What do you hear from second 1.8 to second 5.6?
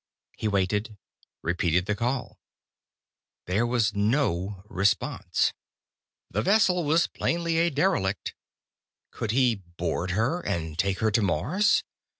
the call. There was no response.